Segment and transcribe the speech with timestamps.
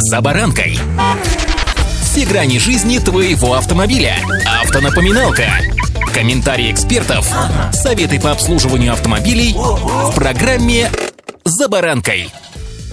[0.00, 0.78] «За баранкой».
[2.02, 4.14] Все грани жизни твоего автомобиля.
[4.62, 5.46] Автонапоминалка.
[6.14, 7.28] Комментарии экспертов.
[7.72, 10.88] Советы по обслуживанию автомобилей в программе
[11.44, 12.30] «За баранкой».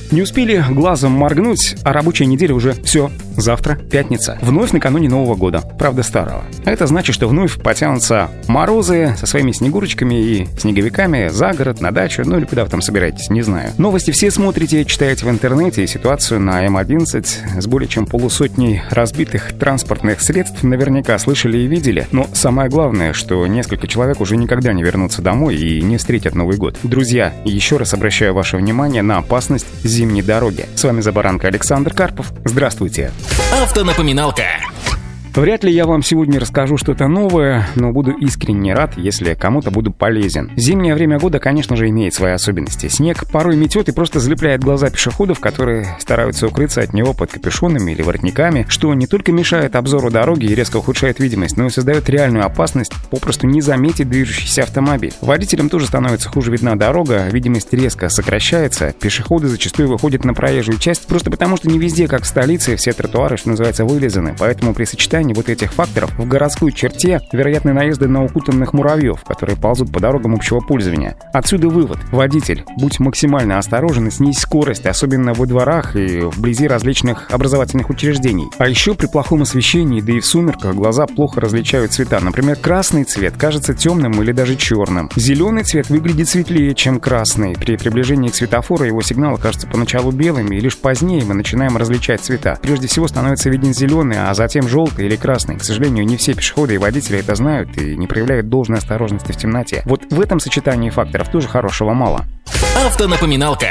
[0.09, 3.11] Не успели глазом моргнуть, а рабочая неделя уже все.
[3.37, 4.37] Завтра пятница.
[4.41, 5.61] Вновь накануне Нового года.
[5.77, 6.43] Правда, старого.
[6.65, 12.23] Это значит, что вновь потянутся морозы со своими снегурочками и снеговиками за город, на дачу,
[12.25, 13.71] ну или куда вы там собираетесь, не знаю.
[13.77, 19.53] Новости все смотрите, читаете в интернете, и ситуацию на М11 с более чем полусотней разбитых
[19.53, 22.07] транспортных средств наверняка слышали и видели.
[22.11, 26.57] Но самое главное, что несколько человек уже никогда не вернутся домой и не встретят Новый
[26.57, 26.77] год.
[26.83, 30.65] Друзья, еще раз обращаю ваше внимание на опасность зимней дороги.
[30.75, 32.31] С вами Забаранка Александр Карпов.
[32.45, 33.11] Здравствуйте.
[33.51, 34.64] Автонапоминалка.
[35.35, 39.91] Вряд ли я вам сегодня расскажу что-то новое, но буду искренне рад, если кому-то буду
[39.91, 40.49] полезен.
[40.55, 42.87] Зимнее время года, конечно же, имеет свои особенности.
[42.87, 47.91] Снег порой метет и просто залепляет глаза пешеходов, которые стараются укрыться от него под капюшонами
[47.91, 52.09] или воротниками, что не только мешает обзору дороги и резко ухудшает видимость, но и создает
[52.09, 55.11] реальную опасность попросту не заметить движущийся автомобиль.
[55.19, 61.07] Водителям тоже становится хуже видна дорога, видимость резко сокращается, пешеходы зачастую выходят на проезжую часть
[61.07, 64.85] просто потому, что не везде, как в столице, все тротуары, что называется, вылезаны, поэтому при
[64.85, 69.91] сочетании сочетании вот этих факторов в городской черте вероятны наезды на укутанных муравьев, которые ползут
[69.91, 71.15] по дорогам общего пользования.
[71.33, 71.97] Отсюда вывод.
[72.11, 78.47] Водитель, будь максимально осторожен и снизь скорость, особенно во дворах и вблизи различных образовательных учреждений.
[78.57, 82.19] А еще при плохом освещении, да и в сумерках, глаза плохо различают цвета.
[82.19, 85.09] Например, красный цвет кажется темным или даже черным.
[85.15, 87.53] Зеленый цвет выглядит светлее, чем красный.
[87.55, 92.21] При приближении к светофору его сигнал кажется поначалу белым, и лишь позднее мы начинаем различать
[92.21, 92.57] цвета.
[92.61, 95.57] Прежде всего становится виден зеленый, а затем желтый или или красный.
[95.57, 99.37] К сожалению, не все пешеходы и водители это знают и не проявляют должной осторожности в
[99.37, 99.81] темноте.
[99.85, 102.25] Вот в этом сочетании факторов тоже хорошего мало.
[102.85, 103.67] Автонапоминалка.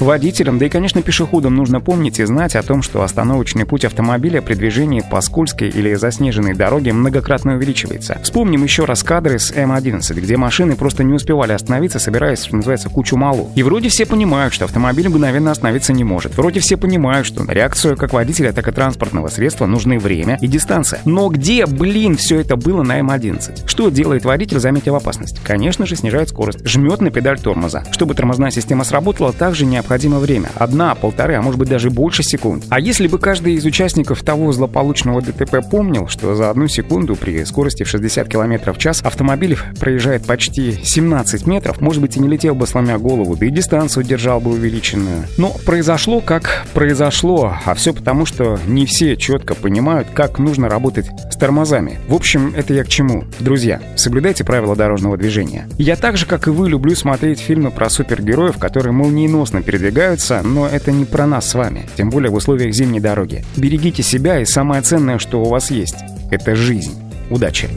[0.00, 4.40] Водителям, да и, конечно, пешеходам нужно помнить и знать о том, что остановочный путь автомобиля
[4.40, 8.18] при движении по скользкой или заснеженной дороге многократно увеличивается.
[8.22, 12.88] Вспомним еще раз кадры с М11, где машины просто не успевали остановиться, собираясь, что называется,
[12.88, 13.50] кучу малу.
[13.54, 16.34] И вроде все понимают, что автомобиль мгновенно остановиться не может.
[16.34, 20.46] Вроде все понимают, что на реакцию как водителя, так и транспортного средства нужны время и
[20.46, 21.00] дистанция.
[21.04, 23.64] Но где, блин, все это было на М11?
[23.66, 25.40] Что делает водитель, заметив опасность?
[25.44, 27.84] Конечно же, снижает скорость, жмет на педаль тормоза.
[27.90, 30.50] Чтобы тормозная система сработала, также необходимо необходимо время.
[30.54, 32.64] Одна, полторы, а может быть даже больше секунд.
[32.68, 37.44] А если бы каждый из участников того злополучного ДТП помнил, что за одну секунду при
[37.44, 42.28] скорости в 60 км в час автомобиль проезжает почти 17 метров, может быть и не
[42.28, 45.24] летел бы сломя голову, да и дистанцию держал бы увеличенную.
[45.38, 51.06] Но произошло как произошло, а все потому, что не все четко понимают, как нужно работать
[51.32, 51.98] с тормозами.
[52.06, 53.24] В общем, это я к чему?
[53.40, 55.66] Друзья, соблюдайте правила дорожного движения.
[55.78, 60.42] Я так же, как и вы, люблю смотреть фильмы про супергероев, которые молниеносно перед передвигаются,
[60.42, 63.44] но это не про нас с вами, тем более в условиях зимней дороги.
[63.56, 65.96] Берегите себя и самое ценное, что у вас есть—
[66.30, 66.92] это жизнь.
[67.30, 67.68] Удачи!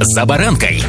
[0.00, 0.82] «За баранкой»